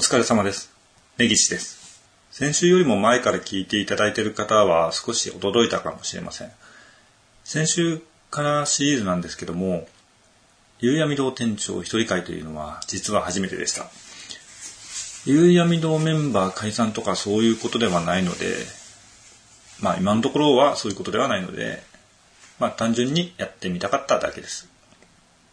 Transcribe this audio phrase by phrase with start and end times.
[0.00, 0.72] お疲れ様です。
[1.18, 2.00] 根岸です。
[2.30, 6.50] 先週よりも前から聞いていただいている方は少し驚いたかもしれません。
[7.44, 8.00] 先週
[8.30, 9.86] からシリーズなんですけども、
[10.78, 13.90] 夕闇堂店長一人会というのは実は初めてでした。
[15.26, 18.54] 夕闇堂メンバー解散とかそういうことではないので、
[19.80, 21.82] まあ今のところはそういうことではないので、
[22.58, 24.66] まあ単純にやってみたかっただけです。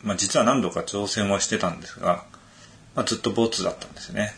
[0.03, 2.23] まあ実は何度か挑戦はしてたんですが、
[2.97, 4.33] まあ、ずっとボツだったんですよね。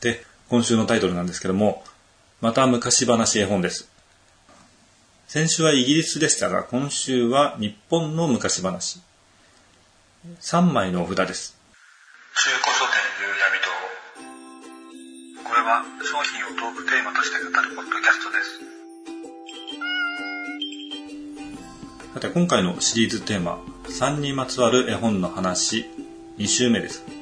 [0.00, 1.82] で、今週のタイトルなんですけども、
[2.40, 3.90] また昔話絵本です。
[5.26, 9.00] 先週はイギリスでしたが、今週は日本の昔話。
[10.40, 11.56] 3枚のお札です。
[12.36, 13.58] 中古書店夕闇
[15.42, 18.60] 堂これは商品をトークテーマとして語るポッドキャストです
[22.14, 25.86] さて、今回のシリーズテーマ、3にまつわる絵本の話、
[26.38, 27.15] 2週目です。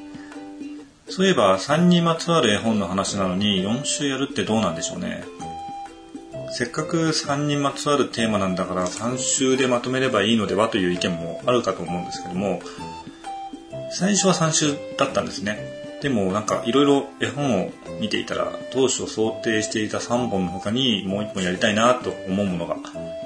[1.09, 5.25] そういえば、3にまつわる絵本の話なのに4週やるってどうなんでしょうね。
[6.51, 12.63] せっかく3にまつわるテーマなんだから3週でまとめればいいのではという意見もあるかと思うんですけども、
[13.91, 15.59] 最初は3週だったんですね。
[16.01, 22.77] でもなんかいろいろ絵本を見ていたら当初想定していた3本の他にもう1本やりたいなと思うものが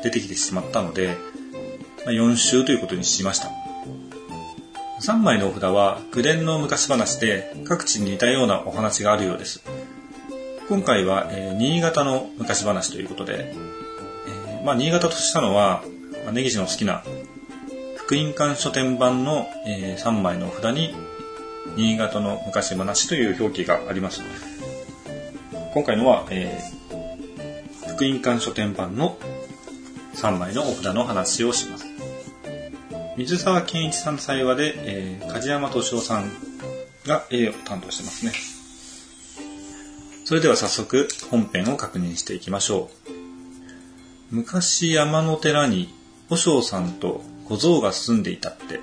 [0.03, 1.17] 出てきてしまったので、
[2.07, 3.51] ま4週ということにしました。
[5.09, 9.63] 3枚のお札は口伝の昔話で各地に似たようなお話があるようです。
[10.69, 13.55] 今回は、えー新潟の昔話ということで、
[14.27, 15.83] えーまあ、新潟としたのは、
[16.27, 17.05] まあ、根岸の好きな
[17.97, 20.95] 福音館書店版の、え3枚のお札に
[21.75, 24.21] 新潟の昔話という表記があります。
[25.73, 29.17] 今回のは、えー福音館書店版の
[30.17, 31.88] 3枚のお札の話をします。
[33.19, 36.31] 水沢健一さんの際話で、えー梶山敏夫さん
[37.05, 38.33] が A を担当してますね。
[40.25, 42.89] それでは早速本編を確認していきましょ
[44.31, 44.37] う。
[44.37, 45.93] 昔山の寺に
[46.31, 48.79] 和尚さんと小僧が住んでいたって。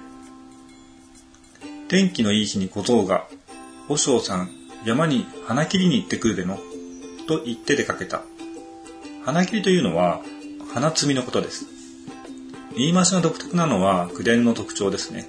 [1.88, 3.30] 天気のいい日に小僧が、
[3.88, 4.50] 和尚さん
[4.84, 6.60] 山に花切りに行ってくるでの、
[7.26, 8.22] と言って出かけた。
[9.24, 10.20] 花切りというのは
[10.74, 11.75] 花摘みのことです。
[12.78, 15.28] 言い回しが独特なのは口伝の特徴ですね。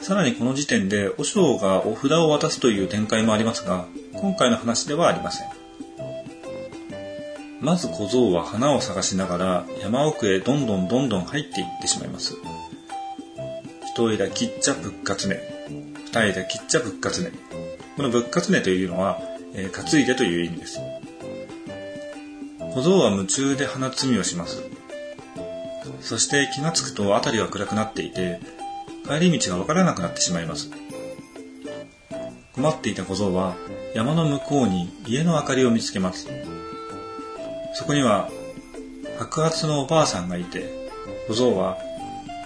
[0.00, 5.48] さらにこの時点で、和尚がお札を渡すという展開もありますが、今回の話ではありません。
[7.60, 12.34] まず小僧は花を探しながら山奥へどんどんどんどん入っていってしまいます。
[13.94, 15.40] 一枝切っちゃぶっかつね。
[16.12, 17.32] 二枝切っちゃぶっかつね。
[17.96, 19.18] このぶっかつねというのは、
[19.54, 20.80] えー担いでという意味です。
[22.74, 24.62] 小僧は夢中で花摘みをします。
[26.06, 28.38] そして気がつくと辺りは暗くなっていて、
[29.08, 30.70] 帰り道がわからなくなってしまいます。
[32.54, 33.56] 困っていた小僧は
[33.92, 36.28] 山の向こうに家の明かりを見つけます。
[37.74, 38.30] そこには
[39.18, 40.88] 白髪のおばあさんがいて、
[41.26, 41.76] 小僧は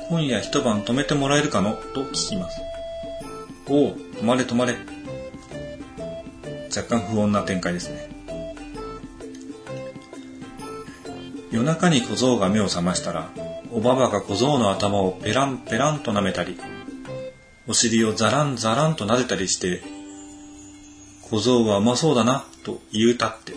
[0.08, 1.74] 今夜一晩泊めてもらえるかの？
[1.94, 2.62] と聞きます。
[3.68, 4.74] おう、泊まれ泊まれ。
[6.74, 8.08] 若干不穏な展開ですね。
[11.52, 13.28] 夜中に小僧が目を覚ましたら、
[13.72, 16.58] おばばが小僧の頭をペランペランと舐めたり、
[17.68, 19.82] お尻をザランザランと撫でたりして、
[21.22, 23.52] 小僧はうまそうだな、と言うたって。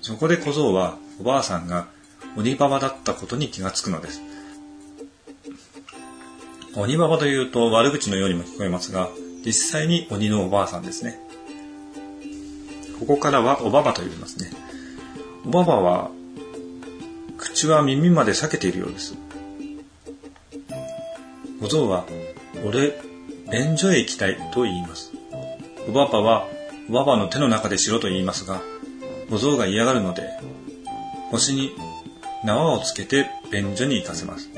[0.00, 1.88] そこで小僧はおばあさんが
[2.36, 4.22] 鬼ババだったことに気がつくのです。
[6.76, 9.08] 鬼ババというと悪口のようにも聞こえますが、
[9.44, 11.18] 実際に鬼のおばあさんですね。
[13.00, 14.52] ここからはおばばと言いますね。
[15.44, 16.10] おばばは
[17.56, 19.14] 口は耳まで裂けているようです。
[21.62, 22.04] 小僧は、
[22.66, 23.00] 俺、
[23.50, 25.12] 便所へ行きたいと言います。
[25.88, 26.46] おばばは、
[26.90, 28.60] おばばの手の中でしろと言いますが、
[29.30, 30.28] 小僧が嫌がるので、
[31.30, 31.70] 腰に
[32.44, 34.50] 縄をつけて便所に行かせます。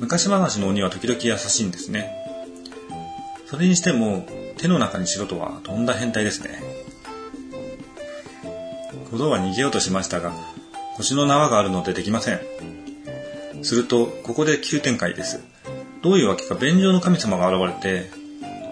[0.00, 2.10] 昔話の鬼は時々優しいんですね。
[3.46, 6.60] それにしても、手の中にしろとはとんだ変態ですね。
[9.12, 10.32] 小僧は逃げようとしましたが、
[10.96, 12.40] 腰の縄があるのでできません。
[13.62, 15.40] すると、ここで急展開です。
[16.02, 18.10] どういうわけか便所の神様が現れて、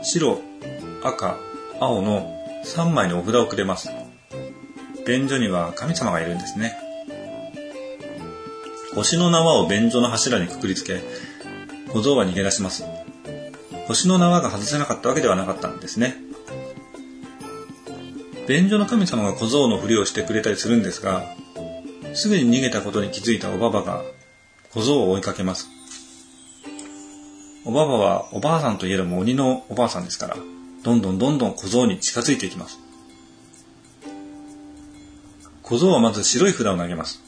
[0.03, 0.41] 白、
[1.03, 1.38] 赤、
[1.81, 2.35] 青の
[2.65, 3.91] 3枚のお札をくれます。
[5.06, 6.76] 便所には神様がいるんですね。
[8.94, 11.00] 腰の縄を便所の柱にくくりつけ、
[11.93, 12.85] 小僧は逃げ出します。
[13.87, 16.17] 腰の縄が外せなかったわけではなかったんですね。
[18.47, 21.25] 便所の神様が小僧のふりをしてくれたりするんですが、
[22.14, 24.02] すぐに逃げたことに気づいたおばばが
[24.70, 25.69] 小僧を追いかけます。
[27.64, 30.37] おばばはおばあさんといえども鬼のおばあさんですから、
[30.82, 32.78] どんどんどんどん小僧に近づいていきます。
[35.62, 37.22] 小僧はまず白い札を投げます。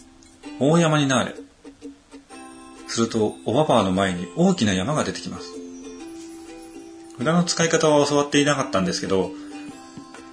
[0.58, 1.34] 大山になれ。
[2.88, 5.52] すると、おばばの前に大きな山が出てきます。
[7.18, 9.30] 札の使い方は教わっていなかったんですけど、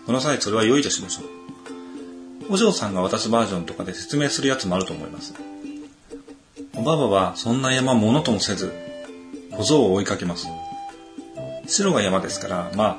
[0.05, 1.36] この際それは良いとしましょう。
[2.49, 5.33] お嬢さんが渡すバージョンとかで説明するやつもあると思います。
[6.75, 8.71] おばばはそんな山ものともせず、
[9.51, 10.47] 小僧を追いかけます。
[11.67, 12.97] 白が山ですから、まあ、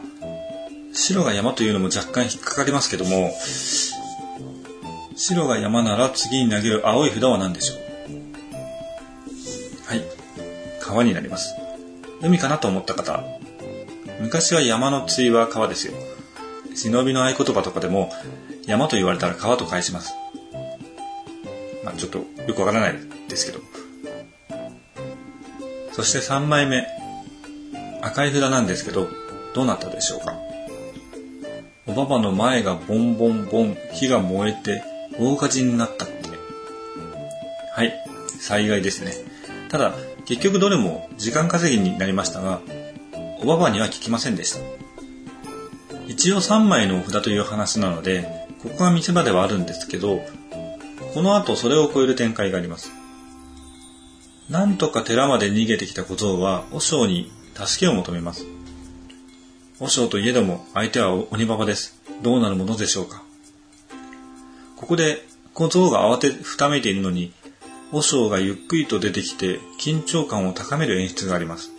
[0.93, 3.33] 白が山というのも若干引っかかりますけども、
[5.17, 7.79] 白が山なら次に投げる青い札は何でしょう
[9.87, 10.03] はい。
[10.81, 11.55] 川になります。
[12.21, 13.25] 海かなと思った方、
[14.21, 15.95] 昔は山の対は川ですよ。
[16.75, 18.12] 忍びの合言葉とかでも、
[18.69, 20.15] 山と言われたら川と返します。
[21.82, 22.97] まあちょっとよくわからない
[23.29, 23.61] ですけど。
[25.93, 26.87] そして3枚目。
[28.03, 29.09] 赤い札なんですけど、
[29.55, 30.35] どうなったでしょうか
[31.87, 34.85] おばばの前がボンボンボン、火が燃えて
[35.19, 36.29] 大火事になったって。
[37.73, 37.94] はい、
[38.38, 39.14] 災害ですね。
[39.71, 39.94] ただ、
[40.26, 42.61] 結局どれも時間稼ぎになりましたが、
[43.41, 44.61] おばばには聞きませんでした。
[46.06, 50.21] 一応3枚のお札という話なので、ここが見せ場ではあるんですけど、
[51.15, 52.91] この後それを超える展開があります。
[54.49, 58.47] なんとか寺まで逃げてきた小僧は、和尚に助けを求めます。
[59.79, 62.01] 和尚といえども、相手は鬼ババです。
[62.23, 63.23] どうなるものでしょうか。
[64.77, 67.33] ここで、小僧が慌てふためいているのに、
[67.93, 71.71] 和尚がゆっくりと出てきて、緊張感を高める演出があります。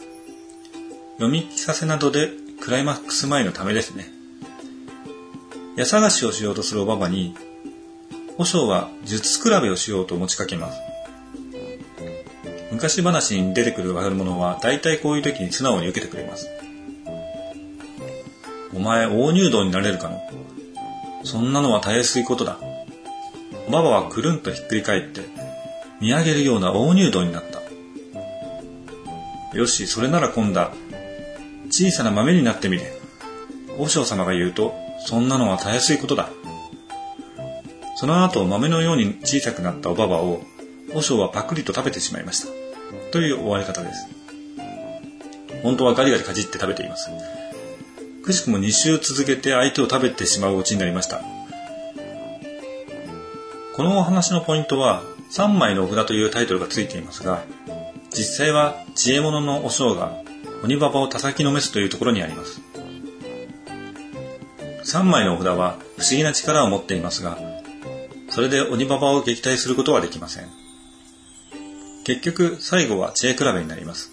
[1.14, 2.30] 読み聞かせなどで、
[2.62, 4.19] クライマックス前のためですね。
[5.80, 7.34] 矢探しをしようとするおばばに、
[8.38, 10.78] 和尚は術比べをしようと持ちかけます。
[12.70, 16.50] 昔話に出てくる悪者は大体こういう時に素直に受けてくれます。
[18.76, 20.20] お前大入道になれるかの？
[21.24, 22.60] そんなのはたやすいことだ。
[23.70, 25.22] おばばはくるんとひっくり返って
[26.02, 27.62] 見上げるような大入道になった。
[29.58, 30.60] よし、それなら今度
[31.70, 32.92] 小さな豆になってみれ。
[33.78, 34.74] 和尚様が言うと、
[35.10, 36.30] そんなのはたやすいことだ。
[37.96, 40.44] その後、豆のように小さくなったおばばを、
[40.94, 42.48] 和尚はパクリと食べてしまいました。
[43.12, 44.08] という終わり方です。
[45.64, 47.10] 本当はガリガリかじって食べています。
[48.24, 51.24] くしくも2週続けて相手を食べてしまうオチになりました。
[53.76, 55.02] このお話のポイントは、
[55.32, 57.42] 3枚のお札というタイトルがついていますが、
[58.12, 60.12] 実際は知恵者の和尚が
[60.64, 62.69] 鬼ババを叩きのめすというところにあります。
[64.90, 67.38] 3枚のお札は不思議な力を持っていますが、
[68.30, 70.48] それで鬼ババを撃退することはできません。
[72.06, 74.12] 結局、最後は知恵比べになります。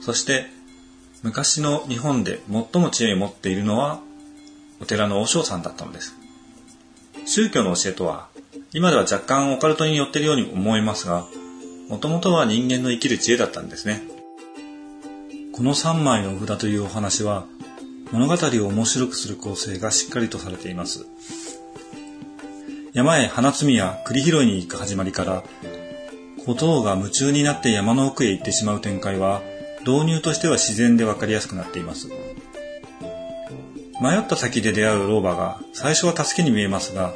[0.00, 0.46] そして、
[1.22, 4.00] 昔の日本で最も知恵を持っているのは、
[4.80, 6.14] お寺の和尚さんだったのです。
[7.26, 8.28] 宗教の教えとは、
[8.72, 11.26] 今では若干オカルトに寄っているように思いますが、
[11.90, 14.02] もともとは人間の生きる知恵だったんですね。
[15.52, 17.44] この3枚のお札というお話は、
[18.12, 21.06] 物語を面白くする構成がしっかりとされています。
[22.92, 25.42] 山へ花摘みや栗拾いに行く始まりから、
[26.46, 29.42] 小僧が夢中になって山の奥へ行ってしまう展開は、
[29.86, 32.08] 導入としては自然でわかりやすくなっています。
[34.00, 37.14] 迷った先で出会う老婆が最初は助けに見えますが、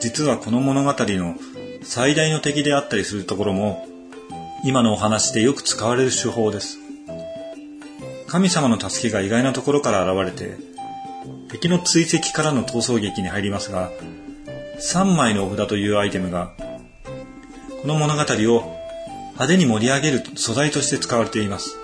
[0.00, 1.36] 実はこの物語の
[1.82, 3.86] 最大の敵であったりするところも、
[4.64, 6.78] 今のお話でよく使われる手法です。
[8.30, 10.56] 神様の助けが意外なところから現れて、
[11.50, 13.90] 敵の追跡からの逃走劇に入りますが、
[14.78, 16.52] 3枚のお札というアイテムが、
[17.82, 18.76] この物語を
[19.32, 21.76] 派手に盛り上げる素材として使われています。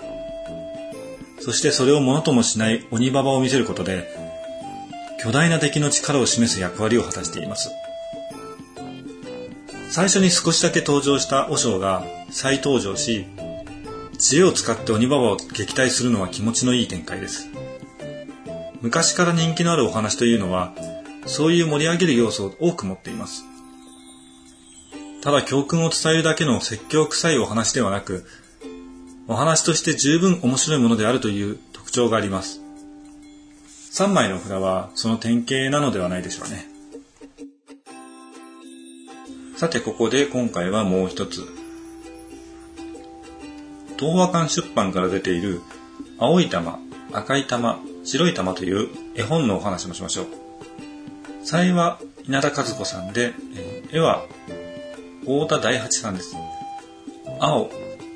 [1.41, 4.09] そしてそれをものともしない鬼ババを見せることで、
[5.21, 7.73] 巨大な敵の力を示す役割を果たしています。
[9.91, 13.26] 最初に少しだけ登場した和尚が再登場し、
[14.19, 17.49] 知恵を使って鬼ババを撃退するのは気持ちのいい展開です。
[18.81, 20.73] 昔から人気のあるお話というのは、
[21.27, 23.45] そういう盛り上げる要素を多く持っています。
[25.23, 28.25] ただ教訓を伝えるだけの説教臭いお話ではなく、
[29.29, 32.61] お話として十分面白いものであるという特徴があります。
[33.93, 36.67] 3枚の札はその典型なのではないでしょうね。
[39.57, 41.56] さてここで今回はもう一つ。
[43.99, 45.61] 東和館出版から出ている
[46.19, 46.79] 青い玉、
[47.12, 50.26] 赤い玉、白い玉という絵本のお話もしましょう。
[51.45, 54.26] 才は稲田和子さんで、え絵は
[55.21, 56.37] 太田大八さんです。
[57.41, 57.71] 青、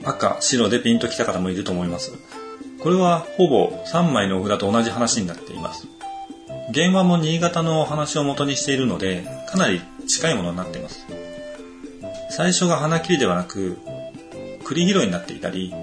[0.04, 2.12] 赤、白でピンときた方もいると思います。
[2.80, 5.86] これはほぼ3枚のお札と同じ話になっています。
[6.72, 11.06] 原話も新潟のお話を元にしているので、かなり近いものになっています。
[12.30, 13.76] 最初が花切りではなく、
[14.70, 15.74] 栗拾いになっていたり、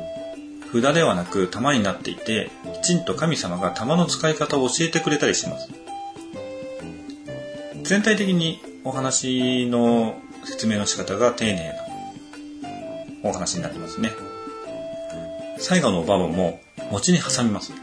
[0.71, 2.49] 札ではなく玉になっていて、
[2.81, 5.69] きちんと神様が玉の使い方を教えてくれたりします。
[7.83, 10.15] 全体的にお話の
[10.45, 11.73] 説明の仕方が丁寧
[13.23, 14.11] なお話になってますね。
[15.57, 17.73] 最後のバボも餅に挟みます。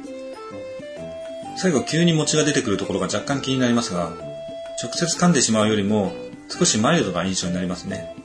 [1.56, 4.11] 最後急に餅が出てくるところが若干気になりますが、
[4.82, 6.12] 直接噛んでしまうよりも
[6.49, 8.24] 少しマイルドな印象になりますね。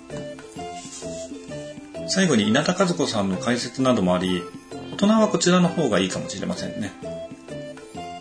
[2.09, 4.41] 最後に稲田和子さんの解説などもあり、
[4.93, 6.91] 大人はこちらの方がいいかもしれませんね。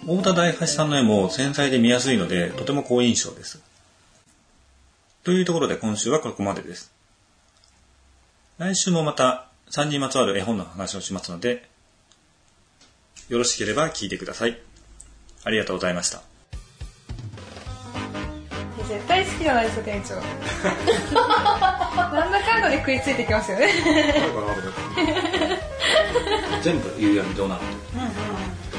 [0.06, 3.62] 大田大橋さんの絵も繊細で見やすいので、とても好印象です。
[5.24, 6.92] というところで今週はここまでです。
[8.58, 11.68] 来週もまた3にまつわる絵本の話をしますので、
[13.28, 14.60] よろしければ聞いてください。
[15.44, 16.22] ありがとうございました。
[19.38, 20.14] きじゃないですよ、店長。
[22.14, 23.68] なんだかんだで食いついてきますよね。
[26.62, 27.60] 全部夕闇どうなる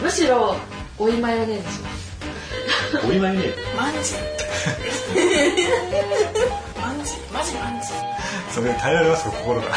[0.03, 0.55] むしろ
[0.97, 2.09] 追いマヨネーズします
[3.07, 3.43] お祝いね。
[3.77, 4.13] マンジ
[6.81, 7.87] マンジマジマンジ
[8.51, 9.67] それ耐えられますか、心が。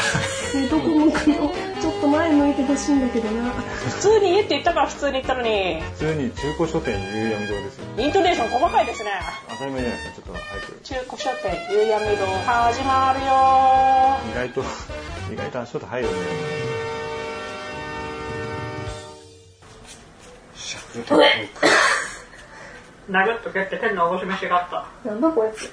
[0.69, 1.53] どこ向くの？
[2.03, 3.49] と前向いてほしいんだけどな。
[3.51, 7.85] 普通に家って言ったから普通に言ったのに普通に中古書店夕闇堂ですよ。
[7.97, 9.11] イントネーション細かいですね
[9.49, 10.79] 当たり前じゃないですか、ちょっと早く。
[10.83, 14.61] 中古書店夕闇堂始まるよ意外と、
[15.31, 16.13] 意外と足音入るね。
[23.09, 24.69] 殴っと蹴って天のおぼし飯があっ
[25.03, 25.71] たなんだこいつ。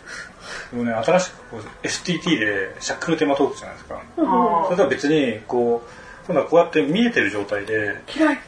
[0.70, 4.02] でもね、新しくこう STT でシャックルテーマトークじゃないですか。
[4.18, 5.88] あそれとは別に、こう、
[6.30, 8.38] 今度はこうやって見えてる状態で、嫌い。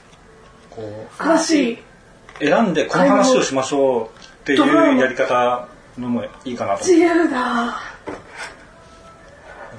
[0.71, 1.75] こ悲しい。
[1.75, 1.79] う、
[2.41, 4.11] 選んでこの話をしましょうっ
[4.45, 5.67] ていうやり方
[5.99, 7.81] のもいいかなと思自由だ。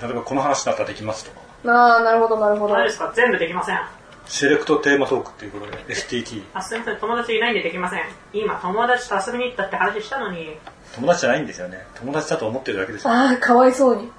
[0.02, 1.72] 例えばこの話だったらできますとか。
[1.74, 2.74] ああ、なるほど、なるほど。
[2.74, 3.14] 何ですか？
[3.16, 3.80] 全部できません
[4.26, 6.44] セレクトテーマトークっていうことで STT。
[6.54, 8.02] あすみません友達いないんでできません
[8.34, 10.58] 今友達と遊びに行ったって話したのに
[10.94, 11.86] 友達じゃないんですよね。
[11.96, 13.14] 友達だと思ってるだけですよ。
[13.14, 14.12] ああ、かわいそうに。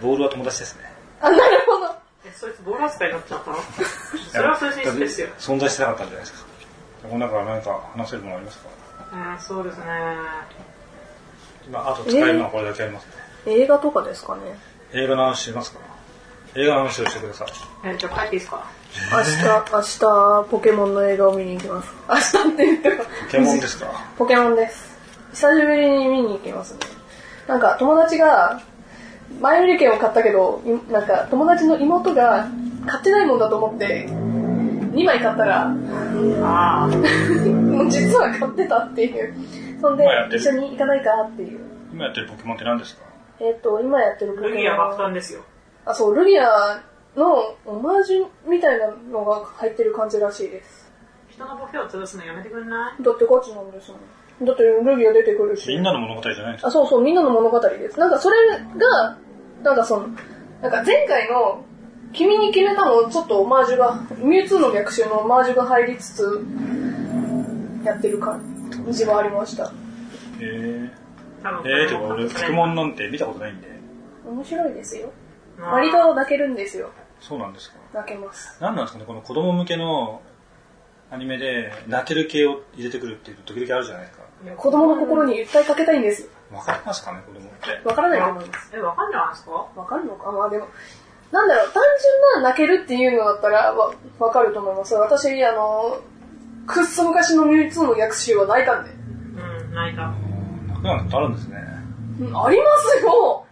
[0.00, 0.90] ボールは友達ですね。
[1.20, 1.55] あ、なる
[2.38, 3.56] そいつボール扱いになっちゃったの？
[4.30, 6.48] それはそれでですよ存在してなかったんじゃないですか。
[7.08, 8.68] この中何か話せるものありますか？
[9.12, 9.84] うんそうですね
[11.66, 13.12] 今、あと使えるのはこれだけありますね。
[13.46, 14.42] 映画とかですかね？
[14.92, 15.80] 映画の話しますか？
[16.54, 17.48] 映画の話をしてください。
[17.84, 18.64] えじゃあ帰っていいですか？
[19.12, 21.92] 明日、明日、ポケモンの映画を見に行きます。
[22.08, 23.04] 明日って言っても。
[23.04, 23.86] ポケモンですか？
[24.16, 24.96] ポケモンです。
[25.32, 26.80] 久しぶりに見に行きますね。
[27.46, 28.62] なんか友達が、
[29.40, 32.48] 前売り券を買ったけど、いなんか友達の妹が
[32.86, 35.66] 買ってないもんだと思って、2枚買ったら、
[36.42, 39.34] ああもう実は買ってたっていう。
[39.80, 40.04] そんで
[40.34, 41.60] 一緒に行かないかっていう。
[41.92, 43.02] 今やってるポケモンって何ですか？
[43.40, 45.42] えっ、と、今やってるポケモンルギア爆弾ですよ
[45.84, 46.82] あ、そう、ルギア
[47.14, 50.90] のオマージュみたいなのが入ってる感じらしいです。
[51.28, 53.02] 人のボケを潰すのやめてくんない？
[53.02, 54.00] だってガチなんですもん。
[54.42, 55.68] だってルギア出てくるし。
[55.68, 57.98] みんなの物語じゃないんですかあ、そうそう、みんなの物語です。
[57.98, 59.16] なんかそれが、
[59.62, 60.08] なんかその、
[60.60, 61.64] なんか前回の、
[62.12, 66.44] 君に決めたのちょっとオマージュが、ミュウツーの逆襲のオマージュが入りつつ、
[67.84, 68.42] やってる感
[68.90, 69.64] じはありました。
[69.64, 69.70] へ
[70.40, 71.06] えー。
[71.64, 73.68] えー、てか俺、ポケモンなんて見たことないんで。
[74.26, 75.12] 面白いですよ。
[75.58, 76.90] まあ割と泣けるんですよ。
[77.20, 78.58] そうなんですか泣けます。
[78.60, 80.20] 何なんですかねこの子供向けの
[81.10, 84.25] アニメで泣ける系を入れてくるっていう時々あるじゃないですか。
[84.56, 86.28] 子供の心に訴えかけたいんです。
[86.52, 87.88] わかりますかね子供って。
[87.88, 88.70] わからないと思います。
[88.74, 89.50] えわかんないんですか？
[89.52, 90.30] わかるのか？
[90.32, 90.68] まあでも、
[91.32, 91.82] なんだろう、単
[92.34, 94.94] 純な泣けるっていうのだったらわわかると思います。
[94.94, 95.98] 私、あの、
[96.66, 98.90] くっそ昔のミュウツーの逆襲は泣いたんで。
[98.90, 98.94] う
[99.70, 100.12] ん泣いた
[100.68, 101.56] 泣くなんてことあるんですね。
[102.20, 103.44] うんありますよ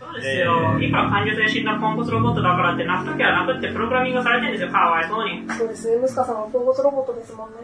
[0.00, 7.56] そうですよ、いくら感情性死んだポンコツロボットだからって泣くときは泣くってプログラミングされてるんですよかわいそうにそうですね、ムスカさんはポンコツロボットですもんね。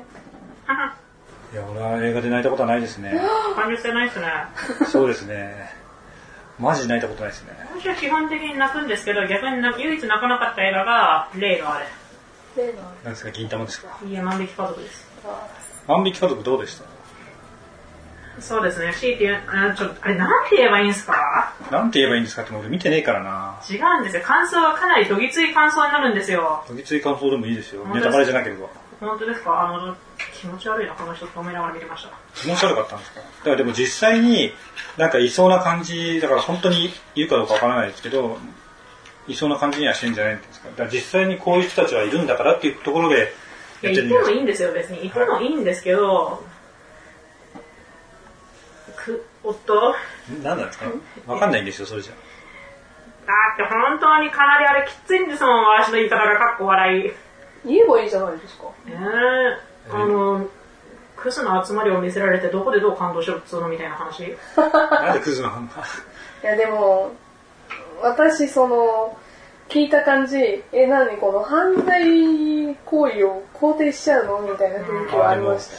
[1.52, 3.19] いや、俺は映画で泣いたことはないですね。
[3.57, 4.26] 感情性ないっすね
[4.87, 5.71] そうですね。
[6.59, 7.57] マジで泣いたことないですね。
[7.81, 11.87] 私は基本的に泣くんですけど逆に唯一泣かなかった映画が例のあれ
[12.57, 13.97] 例の何ですか銀玉ですか？
[14.05, 15.07] いいえ万引き家族です
[15.87, 16.76] 万引き家族どうでし
[18.37, 18.43] た？
[18.43, 21.55] そうですね強いて言うあちょっとあれなんて言えばいいんですか？
[21.71, 23.61] なんて言えばいいんですかって俺見てねえからな。
[23.71, 27.85] 違うんですよ感想はかなりどぎつい感想になるんですよどぎつい感想でもいいですよ。
[27.95, 28.67] ネタバレじゃなければ。
[29.00, 29.69] 本当ですか？
[29.69, 29.97] あの
[30.40, 33.21] 気持ち悪いなこの人と思いながら見てました気持ち悪かったんですか？
[33.21, 34.52] だからでも実際に
[34.97, 38.38] なんかいそうな感じ、だから本当にいるかどうかわからないですけど、
[39.28, 40.69] いそうな感じにはしてんじゃないんですか？
[40.71, 43.28] だから実際にこういう人たちはいるんだからっていうところでやっ
[43.81, 45.07] てるんじゃいや、いてもいないいんですよ、別に。
[45.07, 46.43] いてもいいんですけど、
[48.97, 49.95] く、おっと
[50.28, 50.49] ですか。
[50.49, 50.87] なんなんですか？
[51.26, 52.12] わかんないんですよ、それじゃ。
[52.12, 52.19] だ
[53.55, 57.12] って本当にかなりあれきついんですもん、私の言い方がかっこ笑い。
[57.68, 58.64] 言えばいいじゃないですか。
[58.87, 60.46] えー、あの、
[61.16, 64.37] クズの集まりを見せられてどこでどう感動しろっつうのみたいな話？
[64.56, 67.10] なんでクズなのいやでも、
[68.00, 69.16] 私その、
[69.68, 75.76] 聞いた感じ、え、何この犯罪行為を肯定しちゃうのみたいな雰囲気はありました。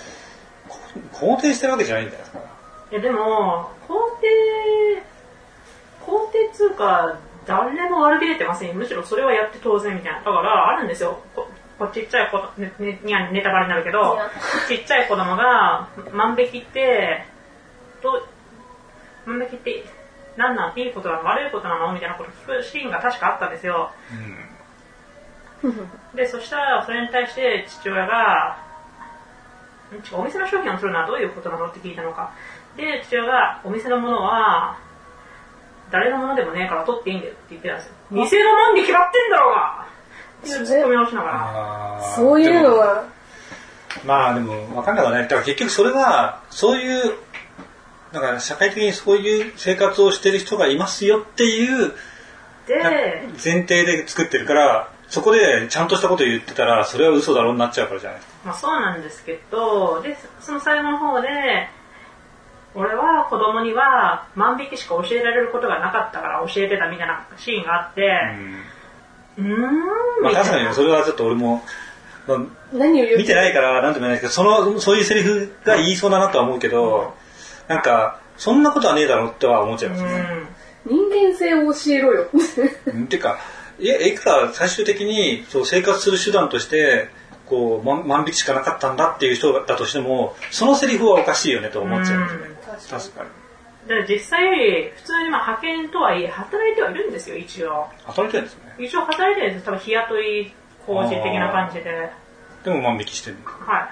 [1.18, 2.40] 肯定してるわけじゃないんじゃないですか。
[2.92, 4.28] いやでも、肯定、
[6.06, 7.18] 肯定つうか、
[7.48, 8.76] 誰も悪びれてませんよ。
[8.76, 10.20] むしろそれはやって当然みたいな。
[10.20, 11.20] だから、あるんですよ。
[11.36, 11.48] こ
[11.80, 14.20] こちっちゃい子、ね、ね、にゃネタバレになるけど、
[14.68, 17.26] ちっちゃい子供が万引きって、
[18.04, 18.22] ど、
[19.26, 19.86] 万引きって、
[20.36, 23.92] なんなんいいことなの悪いことなのみたいなこと聞くシーンが確かあったんですよ。
[26.14, 28.58] で、そしたら、それに対して父親が、
[30.14, 32.34] お店の商品を取るのはどういうことなのって聞いたのか。
[32.76, 34.78] で、父親が、お店のものは、
[35.92, 37.94] 誰のものでもねえから取っていいんだよって言ってたんですよ。
[38.12, 39.79] 店のもんに決まってんだろうが
[40.44, 42.14] ずっと見直しながら。
[42.16, 42.78] そういうの。
[42.78, 43.06] は、
[44.06, 45.24] まあでも、わかんなくはない。
[45.24, 47.14] だから結局それは、そういう、
[48.12, 51.94] だから社会的にそういう生活をしてる人がいますよっていう
[52.70, 58.40] で、前提で作ってるから、そこでちゃんとしたこと言ってたら、それは嘘だろうになっちゃうからじゃないですか。
[58.46, 61.30] まあそうなんですけど、で、その最後の方で、
[62.76, 71.64] 俺は子供には万引きしか教えられることがなかったから教えてたみたいなシーンがあって、うーん、まあ確かにそれはちょっと俺も、
[72.28, 72.40] まあ
[72.74, 77.14] 何を見てないからなんとも言えないですけど、その、そういうセリフが言いそうだなとは思うけど、
[77.68, 80.10] なんか、そんなことはねえだろうっては思っちゃいますね。
[80.86, 82.30] 人間性を教えろよ。
[82.88, 83.40] うんてか、
[83.80, 87.10] いや、いくら最終的にそう生活する手段として、
[87.46, 92.42] こう、万万引きしかなかったんだっていう人だとしても、そのセリフはおかしいよねと思っちゃいますね。
[92.90, 93.30] 確かに。
[93.90, 97.88] で実際、普通にまあ派遣とはいえ、働いてはいるんですよ、一応。
[98.06, 98.76] 働いてるんですね。
[98.78, 100.54] 一応働いてるんですよ、多分日雇い
[100.86, 102.12] 工事的な感じで。
[102.64, 103.46] でも万引きしてるの。
[103.46, 103.90] は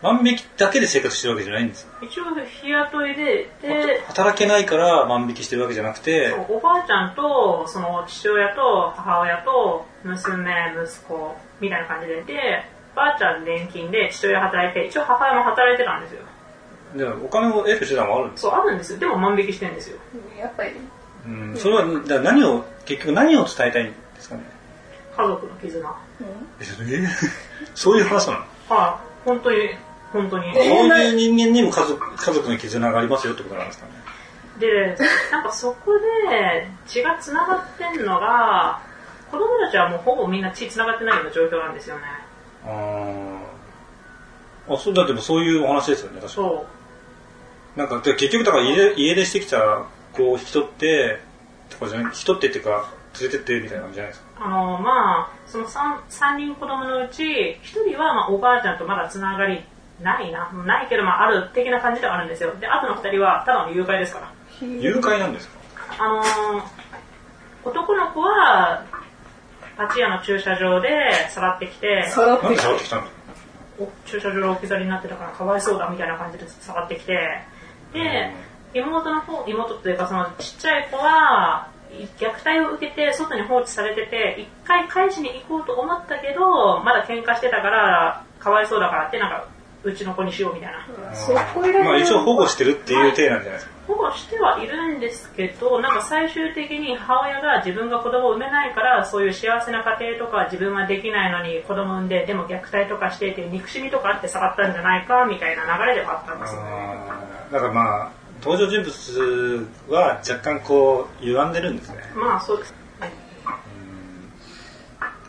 [0.00, 1.88] 万引きだけで生活してるわけじゃないんです。
[2.00, 16.22] 一応日雇いで、で、働けないから万引きしてるわけじゃなくて、おばあちゃんと、その父親と母親と娘、息子みたいな感じで、で、ばあちゃん年金で父親働いて、一応母親も働いてたんですよ。
[16.94, 18.98] でお金を得る手段はあるんですそう、あるんですよ。
[18.98, 19.98] でも万引きしてるんですよ。
[20.38, 20.70] やっぱり、
[21.26, 24.42] うん、それは、だから何を、結局何を伝えたいんですかね？
[25.16, 25.86] 家族の絆。
[25.88, 25.96] は
[26.60, 26.64] え
[27.74, 28.38] そういう話なの？
[28.40, 28.44] い、
[29.24, 29.70] 本当に、
[30.12, 30.54] 本当に。
[30.54, 33.92] そういう人間にも家族家族の絆がありますよってことなんですかね？
[34.58, 34.96] で、
[35.30, 35.92] なんかそこ
[36.30, 38.80] で血が繋がってんのが、
[39.30, 42.02] 子供たちはもうほぼみんな血繋がってないような状況なんですよね。
[42.64, 43.55] あー
[44.68, 46.66] あ、そうだってもそういうお話ですよね、確かそ
[47.76, 47.78] う。
[47.78, 51.20] なんか、で結局だから家で家出してきた子を引き取って、
[51.70, 54.26] とかじゃない、引き取ってっていうか、連れてってみたいな感じじゃないですか。
[54.44, 57.24] あの、まあ、その 3, 三人子供のうち、
[57.62, 59.64] 1人はまあおばあちゃんとまだつながり
[60.02, 60.50] ないな。
[60.66, 62.54] ないけど、まあ、ある的な感じではあるんですよ。
[62.60, 64.32] で、あとの2人はただの誘拐ですから。
[64.66, 65.56] 誘拐なんですか？
[65.98, 66.62] あのー
[67.64, 68.84] 男の子は、
[69.80, 70.88] 立屋の駐車場で
[71.30, 72.68] さらってきて、さらってきた
[73.00, 73.15] んだお
[74.06, 77.42] 駐車場が置き去りになってたからかわいそうだみたいな感じで下がってきて、
[77.92, 78.32] で、
[78.74, 81.68] 妹の方、妹というかそのちっちゃい子は、
[82.18, 89.48] 虐待を受けて外に放置されてて、一回返しに行こうと思ったけど、まだ喧嘩してたから、かわいそうだからってなんか、
[89.82, 91.14] うちの子にしようみたいな。
[91.14, 93.75] そこいらまあ一応保護してるっていう体なんじゃないですか。
[93.86, 106.68] 保護してはいるんですけど、なんか最終的に母親が自分が子供を産めないから、そういう幸せな家庭とか自分はできないのに子供産んで、でも虐待とかしてっていう憎しみとかあって下がったんじゃないかみたいな流れではあったんですよね。
[107.52, 108.10] だからまあ、
[108.42, 111.98] 登場人物は若干こう、歪んでるんですね。
[112.14, 112.85] まあそうです。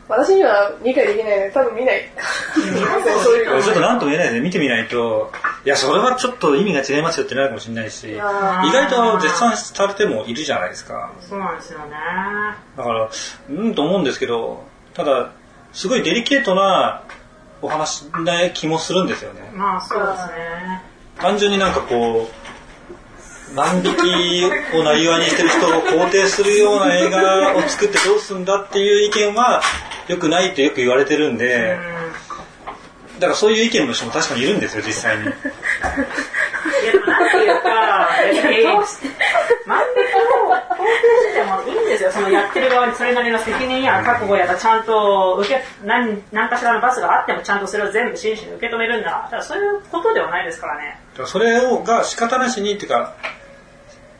[0.09, 2.09] 私には理解できないので、多分見ない。
[3.23, 3.61] そういうの。
[3.61, 5.31] ちょっとなんとも言えないで見てみないと、
[5.65, 11.11] いや、それはちょっと意味が違いますよってなるかもしれないし、意あ外と絶賛されてもいるじゃないですか。
[11.19, 11.85] そうなんですよね。
[12.77, 13.09] だから、
[13.49, 15.29] うんと思うんですけど、ただ、
[15.73, 17.01] すごいデリケートな
[17.61, 19.49] お話な気もするんですよね。
[19.53, 20.81] まあそうですね。
[21.19, 22.46] 単純になんかこう、
[23.55, 29.61] 万引きをなりわにしてる人を肯定するような映画を作ってどうすんだっていう意見は
[30.07, 31.77] 良くないとよく言われてるんで、
[33.19, 35.23] だからそういう意見の人も確かにいるんですよ、実際に。
[35.23, 35.31] いや
[37.05, 38.65] なんていうか、別に
[39.65, 40.93] 万引きを肯定
[41.29, 42.11] してもいいんですよ。
[42.11, 53.15] そのやってる側にそれなりの責任や覚悟やらちゃんと受け何何かしらの罰があってもちゃんとそれを全部真摯に受け止めるんだだそういうことではないですからねだからそれをが仕方なしにっていうか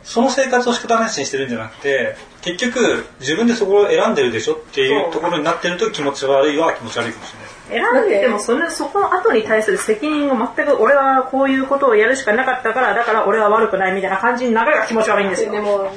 [0.07, 7.33] その生活を仕方なしにしてるんじゃなくて結局自分でそこを選んでるでしょっていうところになってると気持ち悪いは気持ち悪いかもし
[7.69, 7.93] れない。
[7.93, 15.51] 選んでてもそれそこの後に対する責任を全く俺はこういうことをやるしかなかったからだから俺は悪くないみたいな感じになるのが気持ち悪いんですよ。
[15.51, 15.91] でも、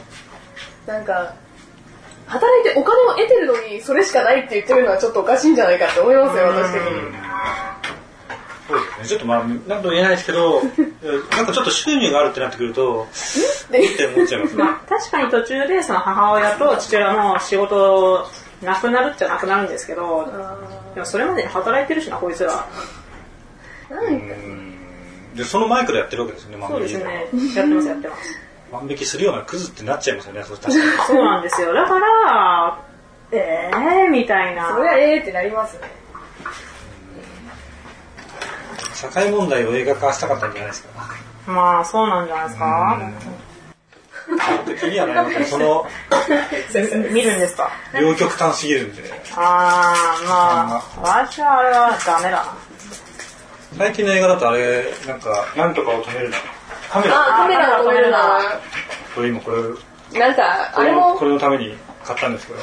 [0.86, 1.34] なんか、
[2.26, 7.99] 働いてお金を得てるのにそれしかないって言ってるのはちょっとおかしいんじゃないかって思いますよ、私的に。
[8.70, 9.08] そうですね。
[9.08, 10.62] ちょっとまあ何とも言えないですけど
[11.36, 14.64] なんかちょっと収入があるってなってくるとって思っちゃいますね。
[14.64, 18.26] まあ、確かに途中でその母親と父親の仕事
[18.62, 20.28] なくなるっちゃなくなるんですけど
[20.94, 22.66] でもそれまでに働いてるしなこいつら。
[23.90, 24.34] なんか。
[25.34, 27.28] でその前からやってるわけですよね万そう引きですね。
[27.54, 28.22] やってますやってます。
[28.72, 31.72] 万引きするようなクズってなっちゃいますよねそれ確かにそうなんですよ。
[31.72, 32.78] だから
[33.32, 34.70] えーみたいな。
[34.74, 35.88] それはええってなりますね。
[39.00, 40.90] 社会問題を映画化したかったんじゃないですか。
[41.46, 43.10] まあそうなんじゃないですか。
[44.80, 45.86] 気にはなりますその
[47.10, 47.70] 見るんですか？
[47.98, 49.02] 両極端すぎるんで。
[49.36, 50.82] あーまあ
[51.26, 52.44] 私はあれはダメだな。
[53.78, 56.36] 最近の映画だとあれなんかなんとかを止めるな。
[56.92, 57.20] カメラ。
[57.20, 58.40] あ、カメラを止めるな。
[59.14, 59.50] これ今こ
[60.12, 60.42] れなんか、
[60.74, 62.60] あれもこ、れのために買ったんですけど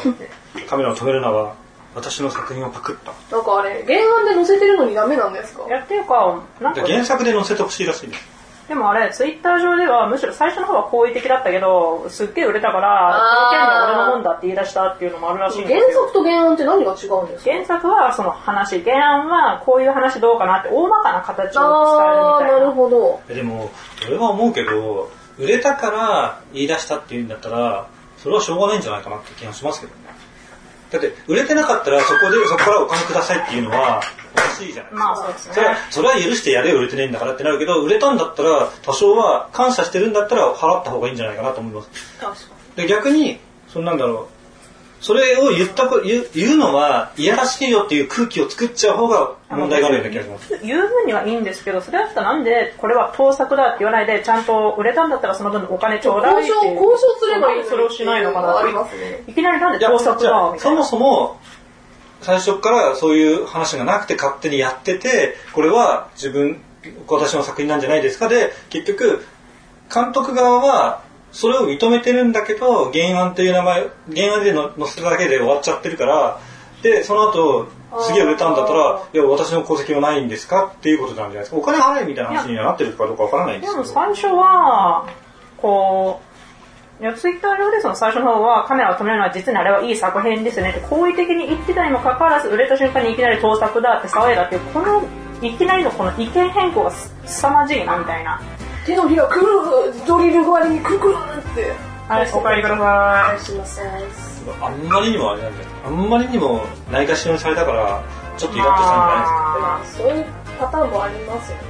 [0.69, 1.54] カメラを止めるなは
[1.98, 3.12] 私の作品をパクった。
[3.36, 5.66] なんかあれ、原案で載せてるのにダメなんですか？
[5.68, 8.38] いやっていうかなんかで原作で載せてほしいらしいんです。
[8.68, 15.80] でもあれツイッター上ではむしろ最初の方は好意的だったけどすっげえ売れたからこの件は俺のもんだって言い出したっていうのもあるらしいんですよ。
[15.80, 17.52] 原作と原案って何が違うんですか？
[17.52, 21.62] 原作はその話原案はこういう話どうかなって大まかな形を
[21.98, 22.72] 伝えるみたいな。
[22.74, 23.22] ほど。
[23.30, 23.72] えでも
[24.06, 29.94] 俺は思うけど売れたから言い出したっていうんだったらそれはしょうがないんじゃないかなって気がしますけど。
[29.96, 30.07] ね
[30.89, 34.02] だって売れてなかったらそこでそこからお金くださいっていうのは
[34.34, 35.54] おかしいじゃないですか、まあそうですね。
[35.54, 41.89] それはそれは許してやれよ売れてねえんだからってなるけど売れたんだったら多少は感謝してるんだったら払った方がいいんじゃないかなと思います。
[42.76, 44.37] で逆にそんなんだろう
[45.00, 50.60] それを言ったこ言う言うのはいやらしいよっていう空気を作っちゃう方が問題があるような気がします。
[50.64, 57.64] 言う分にはいいんですけどそれだったらなんでこれは盗作だって言わないでちゃんと売れたんだったらその分お金ちょうだいって交渉、交渉すればいい。
[57.66, 58.58] それをしないのかな。
[58.58, 59.24] ありますね。
[59.28, 61.40] いきなりなんで盗作じゃあそもだみたいなそも
[62.22, 66.60] 最初からそういう話がなくて勝手にやっててこれは自分
[67.08, 68.28] 私の作品なんじゃないですか。
[68.28, 69.24] で結局
[69.94, 76.40] 監督側はそれを認めてるんだけど原案という名前原案での載せただけで終わっちゃってるから
[76.82, 77.68] でその後
[78.02, 80.74] すげえ売れたんだったらいや私の功績はないんですか？
[80.78, 81.58] っていうことなんじゃないですか？
[81.58, 83.84] お金払えみたいな話にはなってるかどうかわからないんでですけど。
[83.84, 85.08] も最初は
[85.58, 86.22] こ
[87.00, 95.04] ういやツイッター上でその最初の方はカメラを止めるのは実にあれはいい作品ですねって好意的に言ってたにもかかわらず売れた瞬間にいきなり盗作だって騒いだっていうこの
[95.42, 98.42] いきなりのこの意見変更がす凄まじいなみたいな
[98.88, 99.45] 手のひらくる
[100.08, 101.73] ドリル代わりにくるくるって。
[102.08, 102.84] はいお帰りくだおさ
[103.28, 103.82] 願いします。
[104.62, 108.02] あんまりにもあれなんだよあんまりにもないがしろにされたから
[108.38, 110.26] ちょっとイラッとしたんじゃないですかまあ、そういう
[110.58, 111.63] パターンもありますよね。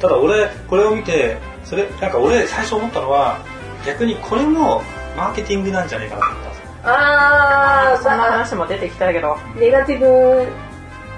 [0.00, 3.38] ただ俺これを見てそれなんか俺最初思ったのは
[3.86, 4.82] 逆にこれも
[5.16, 10.48] マーケティングなんじゃないかなと思ったんですよあー、いそんなまあ、話も出てきたけどネガティブ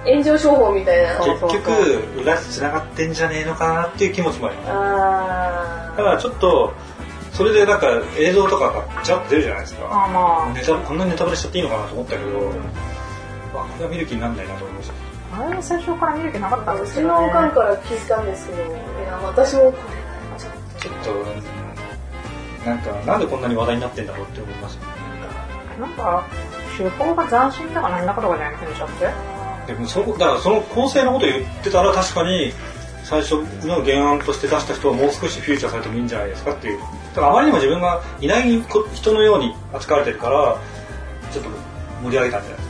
[0.04, 1.18] 炎上商法みたいな。
[1.24, 6.72] 結局裏で繋がってんじゃねえのかなっていう気持ちもありますあだからちょっと
[7.32, 7.88] それでなんか
[8.18, 9.84] 映像とかがちゃっと出るじゃないですか。
[9.86, 10.52] あまあ。
[10.52, 12.52] ネタこんなネタバレしちゃっていいのかなと思ったけど
[13.54, 14.94] あこれは見る気にならないなと思いました。
[15.44, 18.66] あれ最初から見る気なかったんですけど、ちのおかんね、から聞いたんですけど、い
[19.06, 19.78] や、私もこ
[20.78, 21.12] ちょっと。
[21.12, 21.62] うん
[22.64, 24.86] なんかなんでこんなに話題になってんだろうって思いました。
[25.80, 26.24] なんか
[26.76, 29.31] 手法が斬新だかなんだかとかじゃない気にしちゃって
[29.66, 32.52] でもそこだからその構成のこと言ってたら確かに
[33.04, 36.78] 最初の原案として出した人はもう少しフューチャーされてもいいんじゃないですかっていう。
[36.78, 40.58] だからあまりにも自分がいないこ人のように扱われてるから
[41.30, 41.50] ちょっと
[42.02, 42.68] 盛り上げたんじゃないです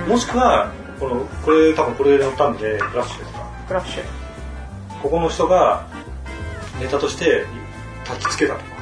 [0.00, 0.06] か。
[0.06, 0.08] ん。
[0.08, 3.50] もしくはこのこれ多分これで載ったんでフラッシュですか。
[3.68, 4.02] フラッシュ。
[5.02, 5.86] ここの人が
[6.80, 7.44] ネタとして
[8.04, 8.73] 焚きつけたとか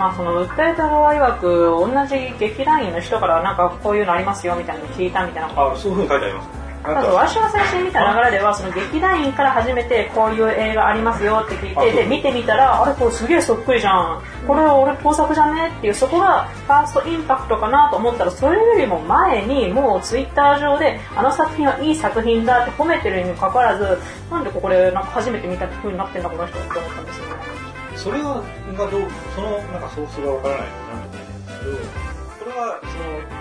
[0.00, 23.98] まあその訴えた側曰く同じ劇団員の人からなんかこういうのありますよみたいなの聞いたみたいなあそういうふうに書いてありますあとか私が最初に見た流れではその劇団員から初めてこういう映画ありますよって聞いあてで見てみたらあれこれすげえそっくりじゃんこれ俺盗作じゃねっていうそこがファーストインパクトかなと思ったらそれよりも前にもうツイッター上であの作品はいい作品だって褒めてるにもかかわらず
[24.30, 27.59] なんでここでなんか初めて見た風になってんだこの人って思ったんですよね
[28.00, 31.24] それががどうそのなんかソースがわからないとなんとも
[31.60, 32.92] 言えないんですけどは、その、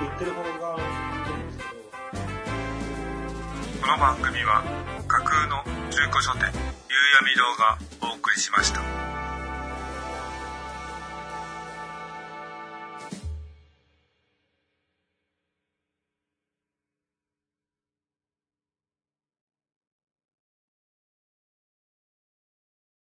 [0.02, 1.80] 言ってる方がいいんですけど、
[3.82, 4.64] この番組は
[5.08, 6.52] 架空の中古書店夕
[7.22, 9.19] 闇堂がお送りしました。